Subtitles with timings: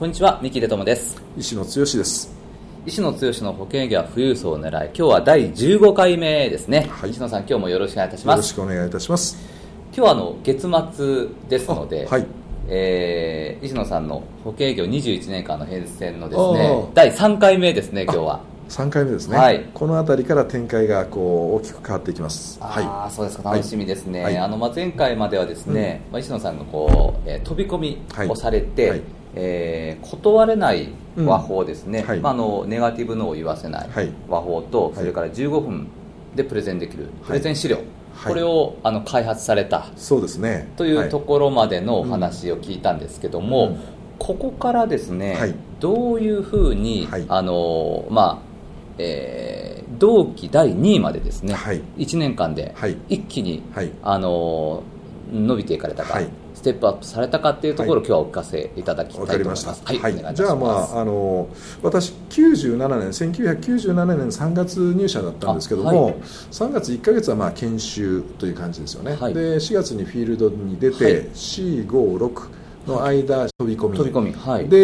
[0.00, 1.22] こんにちは三木出友です。
[1.36, 2.32] 石野剛です。
[2.86, 8.36] 石野剛の保険営業は富裕層を狙い今日は第15回目ですね、はい、石野さん今日もよろしくお願いいたします。
[8.36, 9.36] よろしくお願いいたします。
[9.88, 12.26] 今日はあの月末ですので、はい。
[12.68, 18.40] えー、石野さんの保険営業21年間の変遷のですね第3回目ですね今日は。
[18.70, 22.58] 3回目ですね、はい、この辺りから展開がこう大きく変わっていきます。
[22.62, 23.52] ああ、そうですか。
[23.52, 27.98] 楽しみですね、はい、あのまあ、前回まではですね、うん、まあ、石野さんがこう、えー、飛び込み
[28.30, 29.02] をされて、はい、
[29.34, 33.88] えー、断れない和法ですね、うん、まあ、あのネガティブのを言わせない
[34.28, 35.88] 和法と、それから15分
[36.34, 37.78] でプレゼンできるプレゼン資料、
[38.26, 40.72] これをあの開発されたそうですね。
[40.76, 43.80] というところまでのお話を聞いたんですけども、うん、
[44.18, 48.50] ここからですね、はい、どういうふうに、はい、あのまあ
[49.02, 52.74] えー、同期第2位までですね、はい、1年間で
[53.08, 54.82] 一気に、はい、あの
[55.32, 56.28] 伸びていかれたか、はい、
[56.60, 59.66] ステップアップされたかっていうところを、今日はお聞かせいただきたいと思います。
[59.66, 61.48] はい、はい、じゃあ、まあ、あの
[61.82, 73.98] 私、97年、1997年3月入社だったんですけども、はい、3月1か月はまあ研修という感じですよね、はい、で4月にフィールドに出て、はい、4、5、6、の間飛び込み。
[73.98, 74.78] 飛び込み、はい、で、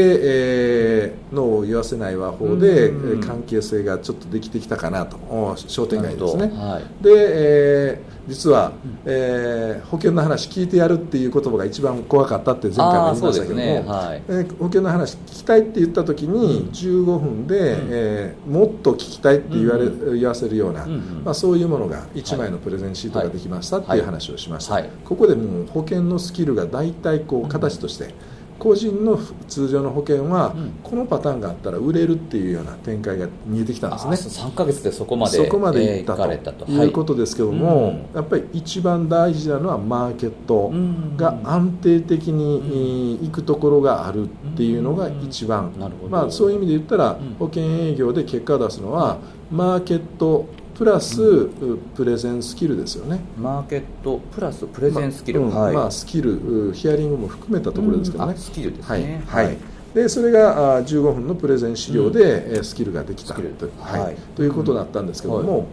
[1.06, 2.92] えー、脳を言わせない和法で
[3.24, 5.16] 関係性がちょっとできてきたかなと。
[5.56, 8.72] 商店街ですね、はい、で、えー、実は、
[9.04, 13.84] えー、保険の話聞いてやるっていう言葉が一番怖かったって前回も言いましたけども、ね。
[13.86, 28.14] はい、えー、保険の話聞きたいって言った時に15分で、うん、えー、もっと聞きたいって言われ、うん、言わせるような、うん、まあ、そういうものが1枚のプレゼンシートができましたっていう話をしました、ここでもう保険のスキルが大体こう形として、
[28.58, 34.12] 個人の通常の保険は、このパターンがあったら売れるっていうような展開が見えてきたんですね。
[34.12, 36.26] 3か月でそこまでそこまでいったと,、
[36.66, 37.14] いうこと。
[37.16, 40.72] ですけども、やっぱり一番大事なのはマーケット
[41.16, 45.72] が安定的にいくところがあるっていうのが一番、
[46.10, 49.18] まあ、そういう意味で言ったら、保険営業で結果を出すのは
[49.50, 50.46] マーケット
[50.76, 53.20] プラス、うん、プレゼンスキルですよね。
[53.38, 59.22] マーケットプラスプレゼンスキル、まはい、まあ、スキルヒアリングも含めたところですけどね、スキルですね。
[59.26, 59.56] はい、はい、
[59.94, 63.40] でそれが15分のプレゼン資料で、うん、スキルができたと,、
[63.80, 65.66] はい、ということだったんですけども、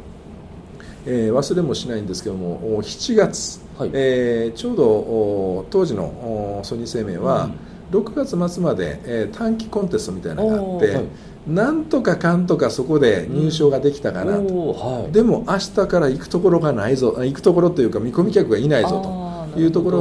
[1.05, 3.89] えー、忘れもしないんですけども7月、はい。
[3.91, 7.49] えー、ちょうど当時のソニー生命は、
[7.91, 11.05] うん、6月末まで、えー、短期コンテストみたいなのがあって、
[11.47, 19.91] なんとかかんとかそこで入賞ができたかなと、うんはい、でも明日から行くところがないぞ行くところというか見込み客がいないぞというとこ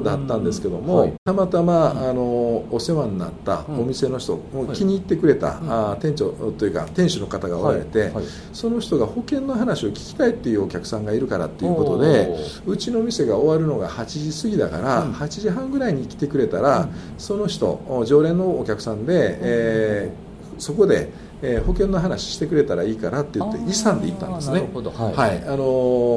[0.00, 5.60] ろだったんですけども、はい、たまたまあのお世話になったお店の人、うん、気に入ってくれた、
[5.92, 8.12] あ店長というか店主の方がおられて、
[8.52, 12.28] その人が保険の話を聞きたいっていうお客さんがいるからっていうことで
[12.66, 20.27] うちの店が終わるのが8時過ぎだから、うん、8時半ぐらいに来てくれたら、その人常連のお客さんで、えー
[20.58, 21.10] そこで、
[21.42, 25.60] えー、保険の話してくれたらいいからって言って遺産で行ったんですね、はい、はい、あのー、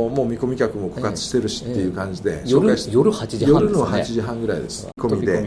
[0.09, 4.89] もう見込み客も枯渇してるしっていう感じで、紹介して夜8時半、夜の8時半ぐらいです。
[4.97, 5.41] 込みで、え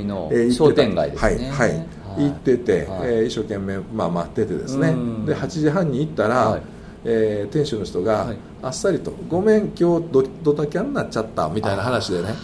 [0.46, 1.50] ー、商店街ですね。
[1.50, 1.84] はい、は
[2.18, 4.88] い、行ってて、はい、えー、一生懸命、まあ、待っててですね。
[5.26, 6.62] で8時半に行ったら、はい。
[7.04, 8.32] えー、店主の人が
[8.62, 12.34] あっさりと「ごめん今日ドドタキャンになっちゃった」みたいな話でね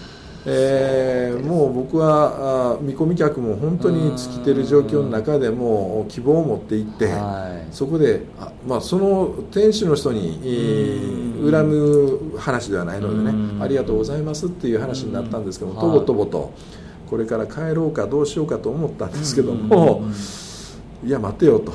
[0.46, 7.12] えー、もう僕は見込み客も本当に尽きてる状況の中でも希望を持っていって、
[7.70, 16.52] そこであ、まあ、その店主の人に、えー、恨む話ではないのでねありがとうございますっていう話になったんですけどもとぼとぼと
[17.08, 20.04] これから帰ろうかどうしようかと思ったんですけども
[21.04, 21.72] いや待てよと。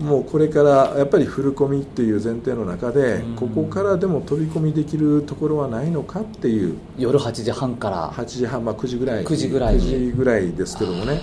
[0.00, 6.76] もうこれからやっぱりフルコミっていう前提の中で、ここからでも飛び込みできるところはないのかっていう。
[6.98, 8.10] 夜8時半から。
[8.10, 9.24] 8時半、まあ、9時ぐらい。
[9.24, 11.20] 9時ぐらい時ぐらいですけどもね。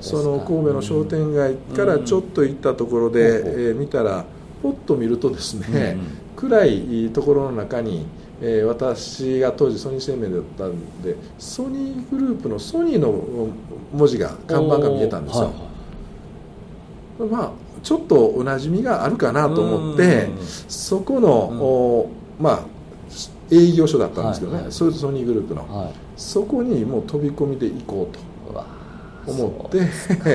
[0.00, 4.24] その神戸の商店街からちょっと行ったところで、えー、見たら
[4.62, 5.98] ポッと見るとですね、
[6.36, 8.06] 暗いところの中に
[8.40, 13.48] えー、私が当時ソニー生命だったんでソニーグループのソニーの
[13.94, 15.52] 文字が看板が見えたんですよ、
[17.30, 20.28] まあちょっとおなじみがあるかなと思って
[20.68, 22.76] そこの、まあ
[23.50, 24.64] 営業所だったんですけどね、はい。
[24.64, 28.14] はい、ソニーグループの、はい、そこにもう飛び込みで行こう
[29.26, 29.82] と思って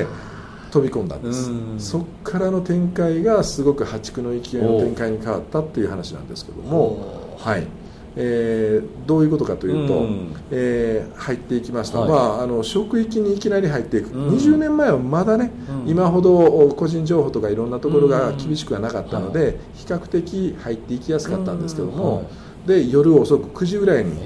[0.72, 1.52] 飛び込んだんです。
[1.78, 7.36] そこからの展開がすごく破竹の勢いの展開に変わったっていう話なんですけども。
[7.38, 7.68] はい
[8.16, 15.52] えー、どういうことかというと、うん、えー、入っていきました、はい、まあ、あの職域にいきなり入っていく、うん、20年前はまだね、
[15.86, 22.22] うん、今ほど個人情報とかいろんなところが厳しくはなかったので、比較的入っていきやすかったんですけども、は
[22.66, 24.20] い、で夜遅く9時ぐらいに、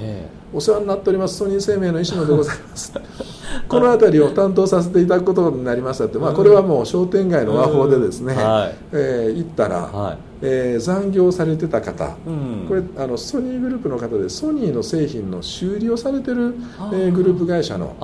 [0.52, 2.92] お世話になっておりますソニー生命の石野でございます。
[3.68, 16.54] この辺りを担当させていただくことになりましたって、まあ、これはもう商店街の和法でですね、うんはい、えー、行ったら、はい、えー、残業されてた方、うん、これあのソニーグループの方でソニーの製品の修理をされてる、
[16.92, 17.96] えー、グループ会社の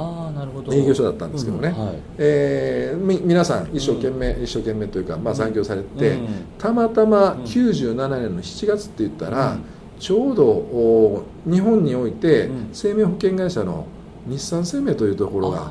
[0.73, 6.19] 営業所だったんですけどね、うんはい、えー、み皆さん一生懸命、一生懸命というか、まあ、残業されて、
[6.59, 9.59] たまたま97年の7月って言ったら、
[9.99, 13.87] ちょうど日本において生命保険会社の
[14.27, 15.71] 日産生命というところが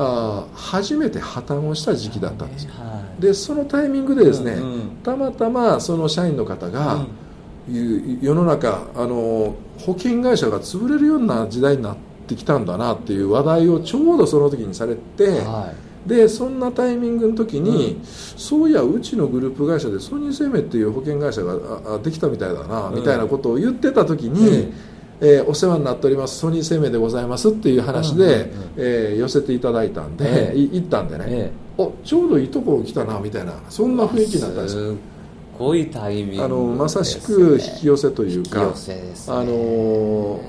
[0.00, 7.04] あ初めて破綻をした時期だったんです、はい、でそのタイミングでですね、うんうん、たまたまその社員の方が、
[7.68, 11.96] うん、世の中あの保険会社が潰れるような時代になっ
[12.28, 15.74] てきたんだなっていう話題をちょうどその時にされて、は
[16.06, 24.72] い、でそんなタイミングの時に、うん、そういやうちのグループ会社でソニー生命っていう保険会社ができたみたいだな、みたいなことを言ってた時に、
[25.20, 34.76] えー、お世話になっておりますソニー生命でございますっていう話で、うんうんうん、えー、寄せていただいたんで、えー、行ったんでね、えー、おちょうどいいところ来たなみたいなそんな雰囲気になったんです。
[34.76, 34.92] よ。
[34.92, 34.98] す
[35.58, 38.72] ごいタイミング、ね、あのまさしく引き寄せというか、ね、
[39.26, 40.40] あの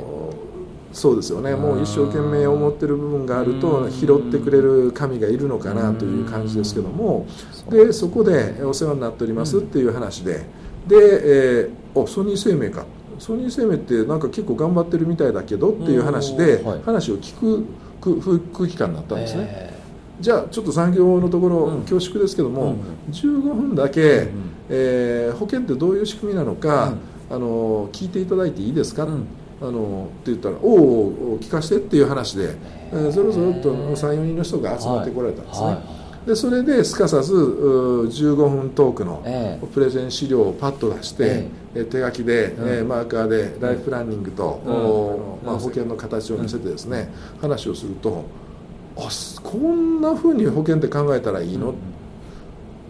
[0.91, 1.55] そうですよね。
[1.55, 7.25] もう一生懸命思ってる部分があると拾ってくれる神がいるのかなという感じですけども
[7.69, 10.45] でそこでお世話になっておりますっていう話で
[10.87, 12.85] で、えー、おソニー生命か
[13.19, 17.65] ソニー生命ってなんか結構頑張ってるみたいだけどっていう話で、話を聞く
[18.53, 22.75] 空気感になったんですね、えー、じゃあちょっと産業のところ、うん、恐縮ですけども、
[23.07, 26.93] うん、15分だけ、うん、えー、保険ってどういう仕組みなのか、
[27.29, 30.69] あの聞いていただいていいですか、あのって言ったら「お
[31.33, 32.55] お聞かせて」っていう話で、
[32.91, 35.98] えー、ぞろぞろと34人の人が集まってこられたんですね、はいはい
[36.29, 39.23] でそれですかさず15分トークの
[39.73, 47.09] プレゼン資料をパッと出して、え手書きで、えマーカーでライフプランニングと、まあ、保険の形を見せてですね、
[47.41, 48.25] 話をすると
[48.95, 49.09] あ
[49.41, 51.73] こんなふうに保険って考えたらいいの、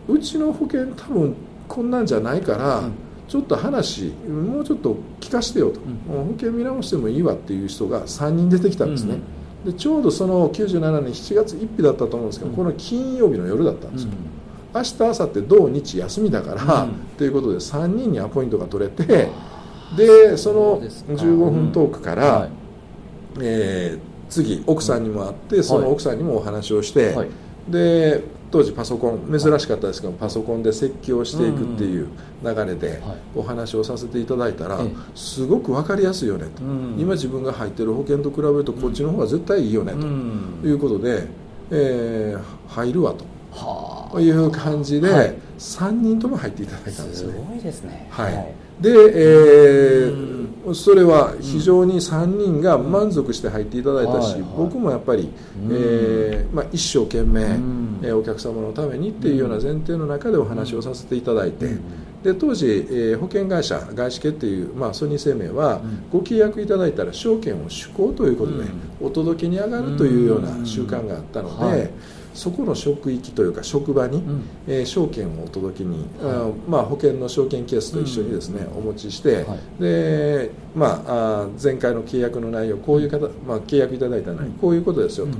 [0.09, 1.33] うちの保険多分
[1.69, 2.89] こんなんじゃないから、
[3.29, 9.19] ちょっと話もうちょっと聞かせてよと、保険見直してもいいわっていう人が3人出てきたんですね。
[9.65, 14.11] でちょうどその97年7月1日だったと思うんですけど、この金曜日の夜だったんですよ、
[14.73, 19.29] 明日明後日土日休みだから、ということで3人にアポイントが取れて
[19.97, 22.49] でその15分トークから、
[23.41, 27.15] えー、次奥さんにも会ってその奥さんにもお話をして、
[27.67, 32.07] で当時パソコン珍しかったですけどパソコンで設計をしていくっていう
[32.43, 33.01] 流れで
[33.35, 34.79] お話をさせていただいたら
[35.15, 36.61] すごく分かりやすいよねと。
[36.97, 40.67] 今自分が入ってる保険と比べるとこっちの方が絶対いいよねと。
[40.67, 41.27] いうことで、
[41.71, 43.25] えー、入るわと。
[44.19, 47.33] いう感じで3人とも入っていただいたんですね。
[47.33, 48.53] すごいですね、はい。
[48.81, 50.28] で、えー、
[50.73, 55.29] それは非常に3人が満足して入っていただいたし、僕もやっぱり、
[55.71, 57.41] えーまあ、一生懸命、
[58.07, 61.77] えー、お客様のためにっていうような前提の中でお話をさせていただいて、
[62.23, 68.65] で当時、えー、保険会社外資系っていう、まあ、ソニー生命は、ご契約いただいたら証券を出向ということで、
[69.01, 72.18] お届けに上がるというような習慣があったので。
[72.33, 85.37] そこの職域というか職場に、うん、えー、証券をお届けに、はい、まあ、保険の証券ケースと一緒にですね、うん、お持ちして、はい、でまあ、前回の契約の内容こういう方、まあ、契約いただいた内容こういうことですよと。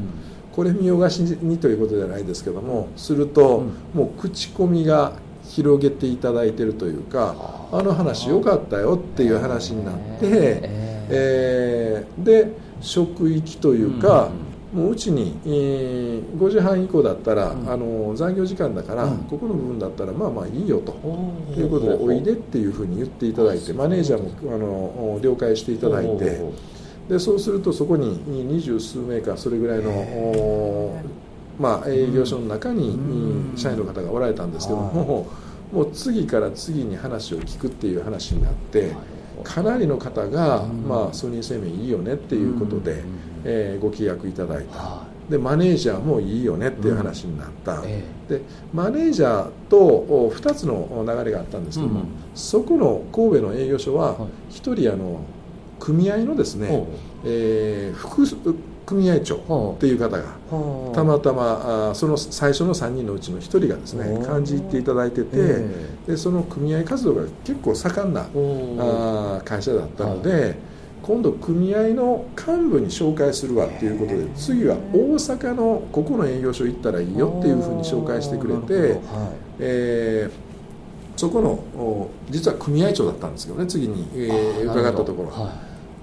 [0.51, 5.13] これ見よがしにということじゃないですけどもすると、もう口コミが
[5.50, 7.36] 広げていただいてるというか
[7.72, 10.19] あの話良かったよっていう話になって、
[11.10, 14.29] えー、で職域というか、
[14.73, 20.91] もううちに、えー、5時半以降だったら、うん、あの残業時間だから、うん、ここの部分だったらまあまあいいよと。
[21.57, 26.39] いうことでおいでっていうふうに言っていただいてマネージャーもあの了解していただいて
[27.09, 31.01] でそうするとそこに二十数名かそれぐらいの、
[31.59, 32.97] まあ、営業所の中に
[33.55, 35.27] 社員の方がおられたんですけども
[35.71, 38.93] もう次から次に話を聞くっていう話になって。
[39.43, 43.03] かなりの方が、まあ、ソニー生命いいよねっていうことで、
[43.43, 48.41] えー、ご契約いただいた、でマネージャーもいいよねっていう話になった、で
[48.74, 54.17] マネージャーと2つの流れがあったんですけども、そこの神戸の営業所は
[54.50, 55.22] 1人あの
[55.79, 56.88] 組合のですね、
[57.24, 58.25] えー、副
[58.89, 60.24] 組合長っていう方が
[60.96, 65.38] たまたまあその最初の3人のうちの1人がですね感じていただいてて、
[66.08, 68.27] でその組合活動が結構盛んな
[68.81, 70.58] あ会社だったので、
[71.03, 79.00] 今度組合の幹部に紹介するわっていうことで次は大阪のここの営業所行ったらいいよっていうふうに紹介してくれて、
[79.60, 80.50] えー
[81.19, 85.53] そこの実は組合長だったんですけどね次に、えー、伺ったところ、はい、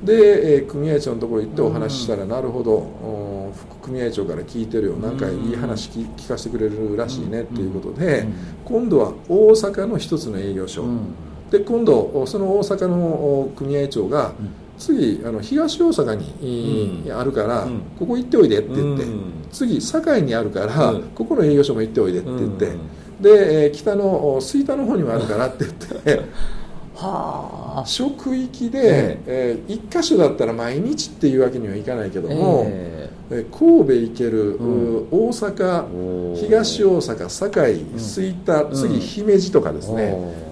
[0.02, 3.52] で、えー、組合長のところ行ってお話ししたら、うん、なるほど。
[3.52, 4.94] 副組合長から聞いてるよ。
[4.94, 8.34] なんかいい話聞聞かせてくれるらしいねっていうことで、うん、
[8.64, 11.14] 今度は大阪の一つの営業所、うん、
[11.50, 14.32] で今度その大阪の組合長が、
[14.78, 17.66] 次あの東大阪に、あるから、
[17.98, 19.04] ここ行っておいでって言って、
[19.50, 22.72] 次堺にあるから、ここの営業所も行っておいでって言って、
[23.20, 26.20] で北の吹田の方にもあるからって言って
[26.96, 40.04] はあ、職域で、えー、1箇所だったら毎日っていうわけにはいかないけども、えー、神戸行ける、うん、大阪東大阪堺吹田、うん、次姫路とかですね、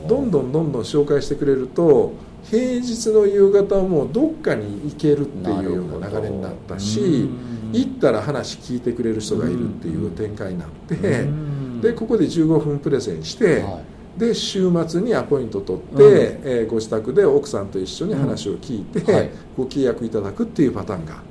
[0.02, 2.12] うん、どんどんどんどん紹介してくれると
[2.50, 7.30] 平日の夕方はもうどっかに行けるっていうような流れになったし
[7.72, 11.54] 行ったら話聞いてくれる人がいるっていう展開になって。
[11.84, 13.84] でここで15分プレゼンして、はい、
[14.18, 16.08] で週末にアポイント取って、うん、
[16.44, 21.22] えー、ご自宅で奥さんと一緒に話を聞いて、うんはい、ご契約いただくっていうパターンが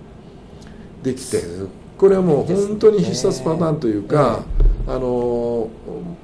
[1.01, 1.41] できて
[1.97, 4.43] これはもう本当に必殺パターンというか、
[4.87, 5.69] あの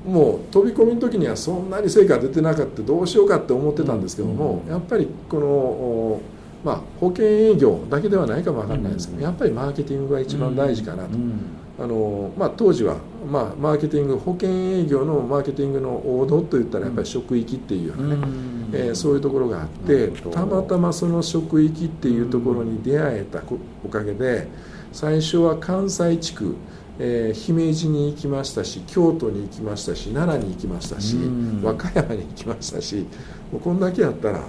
[0.05, 6.39] もう飛び込みの時にはそんなに成果が出てなかったどうしようかって思ってたんですけども、やっぱりこの。
[6.63, 11.11] まあ、保険営業だけではないかもわからないですけど、やっぱりマーケティングが一番大事かなと、
[11.81, 18.27] あのまあ、当時は、まあ、マーケティング保険営業のマーケティングの王道といったらやっぱり職域っていうようなね、
[18.73, 23.41] えー、そういうところがあってたまたまその職域っていうところに出会えた
[23.85, 24.49] おかげで
[24.91, 26.57] 最初は関西地区
[27.01, 31.15] えー、姫路に行きましたし京都に行きましたし奈良に行きましたし
[31.63, 33.07] 和歌山に行きましたし
[33.53, 34.43] もうこんだけやったら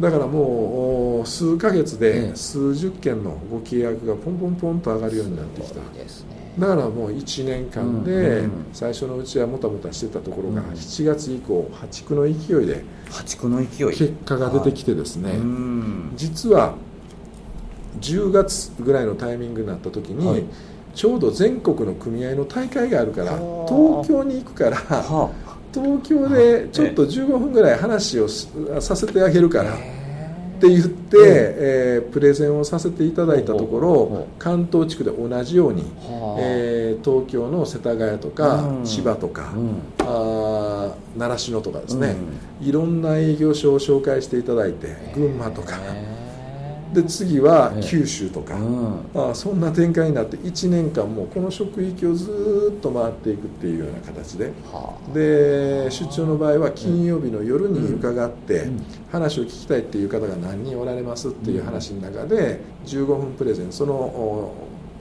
[0.00, 12.30] だからもう数ヶ月で数十件のご契約がポンポンポンと上がるようになってきた、だからもう1年間で最初のうちはもたもたしてたところが7月以降破竹の勢
[12.62, 13.88] いで破竹の勢い。
[13.90, 15.32] 結果が出てきてですね。
[16.16, 16.74] 実は
[18.00, 20.46] 10月ぐらいのタイミングになった時に、
[20.94, 23.32] ちょうど全国の組合の大会があるから
[23.68, 24.76] 東京に行くから、
[25.74, 29.76] 東京でちょっと15分ぐらい話をさせてあげるからっ
[30.60, 35.82] て言って、えー、プレゼンをさせていただいたところ関東地区で同じように、
[36.38, 39.52] えー、東京の世田谷とか千葉とか、
[39.98, 42.14] あ習志野とかですね、
[42.62, 45.74] いろんな営業所を紹介していただいて群馬とか。
[46.94, 48.56] で次は九州とか、
[49.14, 54.52] ああそんな展開になって1年間もこの職域をずっと回っていくっていうような形で、
[55.12, 58.68] で出張の場合は金曜日の夜に伺って、
[59.10, 64.54] 話を聞きたいっていう方が何人おられますっていう話の中で15分プレゼンその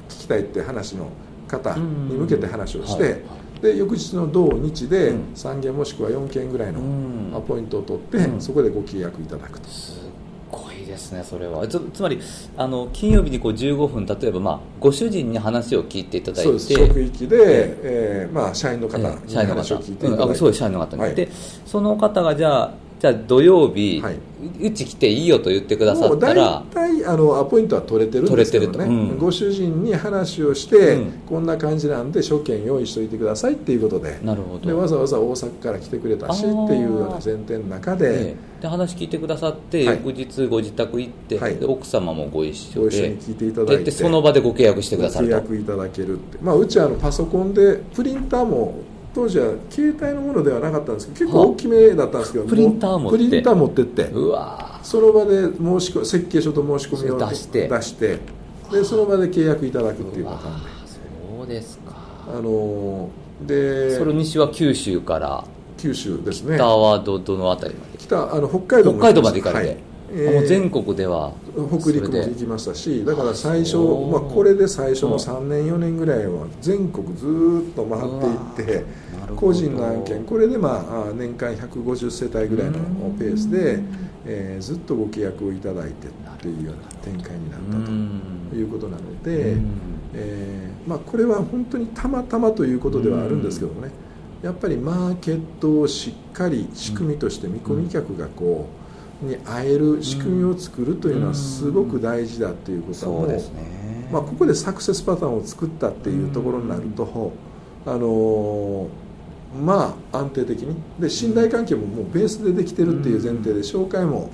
[0.09, 1.09] 聞きたいって話の
[1.47, 3.23] 方に向けて話をして、
[3.61, 9.69] で翌日の土日で3件もしくは4件ぐらいのアポイントを取って、そこでご契約いただくと。
[10.93, 11.67] ですねそれは。
[11.67, 12.19] つつまり
[12.57, 17.37] あの金曜日にこう15分例えば、まあ、ご主人に話を聞いていただいて職域で、
[17.83, 21.29] えーまあ、社員の方に話を聞いていただいて、うん、そう社員の方に、はい、で
[21.65, 22.73] その方がじゃあ
[23.03, 24.17] じゃあ土曜日、はい、
[24.61, 34.19] うち来ていいよと言ってくださったら大体あのアポイントは取れてるんですけどね、うん、ご主人に話をして、うん、こんな感じなんで書券用意しておいてくださいっていうことで。
[34.23, 34.67] なるほど。
[34.67, 43.91] でわざわざ大阪から来てくれたしっていうような前提の中でえで話聞いてくださって、はい、翌日ご自宅行って、はい、奥様もご一緒でに聞いていただいて。
[43.91, 45.33] その場でご契約してくださると。
[45.33, 48.75] 契約いただけるって、まあ、うちはあのパソコンでプリンターも
[49.13, 53.17] 当時は携帯のものではなかったんですけど結構大きめだったんですけどプリンター持って。
[53.17, 54.09] プリンター持ってって。
[54.83, 57.67] その場で申し込設計書と申し込みを出して。
[57.67, 58.19] 出して。
[58.71, 60.69] でその場で契約いただくっていうパターンで。
[61.37, 61.95] そうですか。
[62.33, 63.09] あの
[63.45, 65.43] でそれ西は九州から
[65.83, 66.55] 九州ですね。
[66.55, 67.97] 北はどどの辺りまで？
[67.97, 69.77] 北あの北海道北海道まで行かれて、はい。
[70.15, 73.77] えー、もう全国では北陸も行きましたしだから最初、
[74.11, 78.85] まあ、これで最初の3年4年ぐらいは全国ずっと回っていって
[79.35, 82.79] 個人の案件これでまあ年間150世帯ぐらいの
[83.17, 83.79] ペースで、
[84.27, 86.09] えー、ずっとご契約をいただいて
[86.39, 87.87] というような展開になった
[88.51, 89.55] ということなので、
[90.13, 93.89] えーまあ、これは本当にたまたまということではあるんですけどもね
[94.43, 98.67] やっぱりマーケットをしっかり仕組みとして見込み客がこ
[99.21, 103.41] う、に会える仕組みを作るというのはすごく大事だということはもう、
[104.11, 107.31] まあ、ここでサクセスパターンを作ったっていうところになると、
[107.85, 108.87] あの
[109.63, 110.75] まあ安定的に。
[110.99, 114.29] で信頼関係ももうベースでできてるっていう前提で紹介も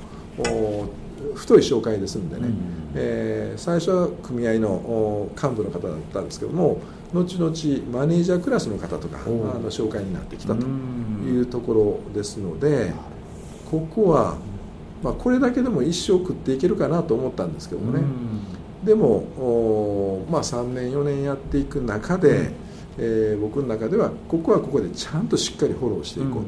[1.36, 2.54] 太い紹介ですんでね、うん、
[2.96, 6.82] えー、最初は組合の幹部の方だったんですけども
[7.14, 7.52] 後々
[7.92, 12.94] マネージャークラスの方とかあの紹介になってきたというところですので
[13.70, 14.38] ここは、
[15.04, 18.02] まあ、これだけでも一生食っていけるかなと思ったんですけどもね。
[18.84, 22.52] でも、まあ、3年4年やっていく中で、
[22.98, 26.46] えー、僕の中ではここはここでちゃんとしっかりフォローしていこう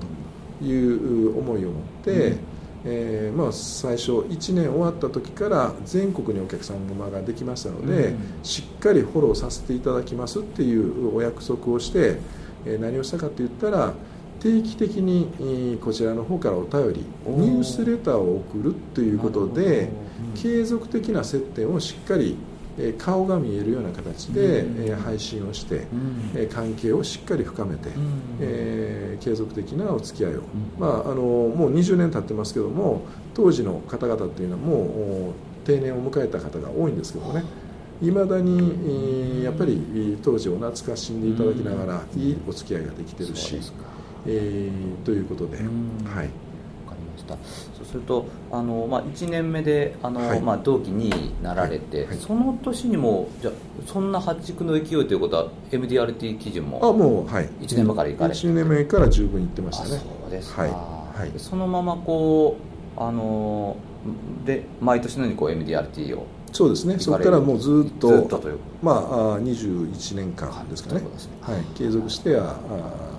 [0.61, 2.37] という思いを持って、
[2.83, 12.19] えーまあ、最初1年終わった時から全国にお客様ができましたので、うん、しっかりフォローさせていただきますっていうお約束をして、
[12.65, 13.93] えー、何をしたかって言ったら
[14.39, 19.89] 定期的にこちらの方からお便りニュースレターを送るということで、
[20.35, 22.35] うん、継続的な接点をしっかり
[22.97, 25.87] 顔が見えるような形で配信をして、
[26.53, 27.89] 関係をしっかり深めて、
[28.39, 30.41] え継続的なお付き合いを、
[30.79, 33.01] まあ、あのもう20年経ってますけども
[33.33, 37.43] 当時の方々っていうのはもう定年を迎えた方が多いんですけどもね。
[38.01, 43.59] いまだにやっぱり当時を懐かしんでいただきながらいいお付き合いができてるし、
[44.25, 46.29] えー、ということで、はい。
[47.37, 53.51] したそうするとあの、まあ、1年目であの、はい、まあ、同期になられて、はい、その年にもじゃ
[53.85, 59.89] そんな発築の勢いということは MDRT 基準もあもう、はい、1年目から行かれて1年目から十分行ってましたね。
[59.99, 60.71] そうですか、はい。
[60.71, 62.57] はい、そのままこ
[62.97, 63.75] うあの
[64.45, 66.99] で毎年のようにこう MDRT をそうですね。
[66.99, 71.07] そこからもうずっとずっとというまあ21年間ですかね、ね、
[71.41, 73.10] はい、継続してはあ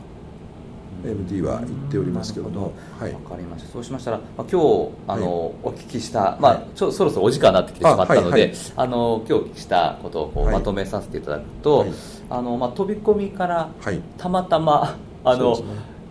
[1.05, 3.73] MD は言っておりますけども、はい、分かりました。
[3.73, 11.87] そうしましたら、まあ、今日あの、はい、お聞きした、まあ、ちょそろそろお時間になってきてしまったので、はいはい、あの今日お聞きしたことをまとめさせていただくと、
[12.31, 13.71] あのまあ、飛び込みから
[14.19, 15.57] たまたま、あの、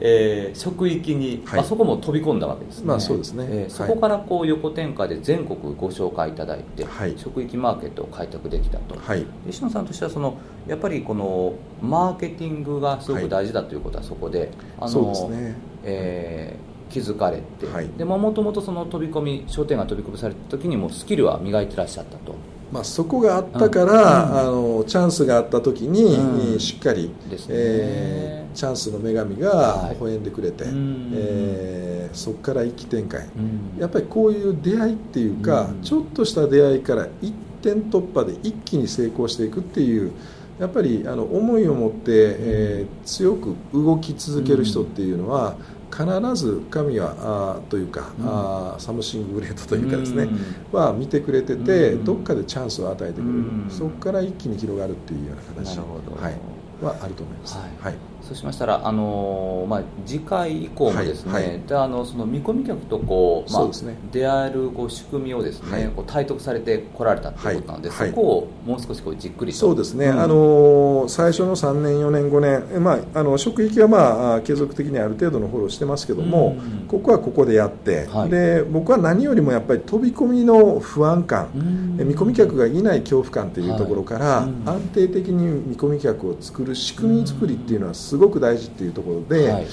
[0.03, 10.37] えー、職域に、はい、あそこも飛び込んだわけですね、まあ、そうですね、えー、そこからこう横展開で全国ご紹介いただいて、はい、職域マーケットを開拓できたと、はい、石野さんとしてはその
[10.67, 22.35] やっぱりこのマーケティングがすごく大事だということはそこで、あのそうですね、えー、気づかれて、はい、でもともとその飛び込み商店街飛び込みされた時にもスキルは磨いてらっしゃったと。
[22.71, 27.13] まあ、そこがあったから、うん、あのチャンスがあった時に、うん、しっかり、ね。
[27.49, 30.73] えー、チャンスの女神が微笑んでくれて、はい、
[31.13, 40.11] えー、そこから一気展開、うん、やっぱりこういう出会いっていうか、ちょっとした出会いから一点突破で一気に成功していくっていう
[40.59, 45.55] やっぱりあの思いを持って、えー、強く動き続ける人っていうのは、
[45.91, 55.79] 必ず神はあというか、うん、あサムシンググレートというかですね、うん、は見てくれてて、うん、どっかでチャンスを与えてくれる、そこから一気に広がるっていうような形。
[55.79, 56.35] はい、
[56.83, 57.57] はあると思います。
[57.57, 69.57] はい、はいそうしましたら、あのまあ、次回以降もですね、はいはい、であのその見込み客とこう、まあ、ね、出会えるこう仕組みをですね、はい、こう体得されてこられたということなので、そこをもう少しこうじっくりと。
[69.57, 89.65] そうですね、うん、あの最初の3年、4年、5年、まあ、あの職域は、まあ、継続的にある程度のフォローしてますけども、うん、ここはここでやって、で僕は何よりもやっぱり飛び込みの不安感、うん、見込み客がいない恐怖感というところから、安定的に見込み客を作る仕組み作りっていうのはすごく大事っていうところで、はい、え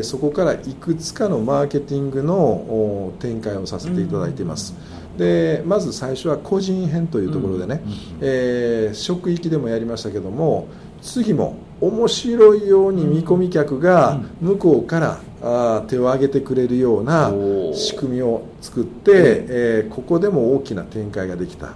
[0.00, 4.74] ー、そこからいくつかのマーケティングの展開をさせていただいています。
[5.16, 7.80] でまず最初は個人編というところでね、
[8.20, 10.68] えー、職域でもやりましたけども
[11.00, 17.32] 次も面白いように見込み客が向こうからあ手を挙げてくれるような
[17.74, 19.12] 仕組みを作って、
[19.48, 21.74] えー、ここでも大きな展開ができた。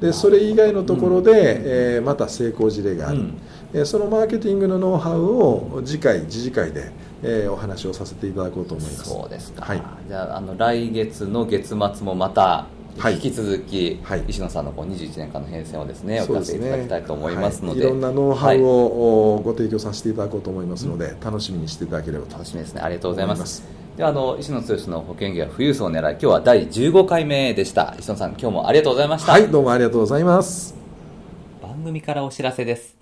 [0.00, 3.22] でそれ以外のところで、えー、また成功事例がある、え
[3.84, 9.08] そのマーケティングのノウハウを次回次次回で、えー、お話をさせていただこうと思います。
[9.08, 12.66] そうですか、はい、じゃああの来月の月末もまた
[13.10, 22.32] 引き続き、はい、石野さんのこう21年間の変遷をですねお聞かせいただきたいと思いますので、はい、いろんなノウハウをご提供させていただこうと思いますので、楽しみにしていただければと。
[22.32, 22.82] 楽しみですね。
[22.82, 23.64] ありがとうございます。
[23.96, 27.94] ではあの石野剛の保険業は富裕層を狙い今日は第15回目でした。
[27.98, 29.32] 石野さん今日もありがとうございました。
[29.32, 30.74] はいどうもありがとうございます。
[31.62, 33.01] 番組からお知らせです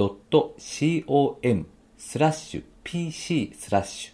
[0.00, 1.66] kei-c.com
[1.98, 4.12] スラッシュ pc スラッシ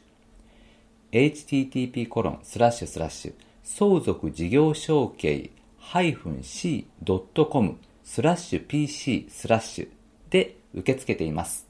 [1.13, 9.89] ュ http コロンスラッシュスラッシュ相続事業承継 -c.com スラッシュ pc スラッシュ
[10.31, 11.69] で受け付けています。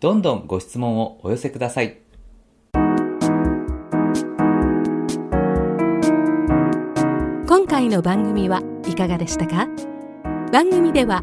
[0.00, 1.98] どんどんご質問をお寄せください。
[7.46, 9.68] 今回の番組はいかがでしたか？
[10.50, 11.22] 番組では